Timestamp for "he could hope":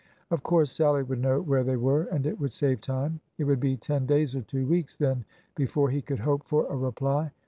5.91-6.43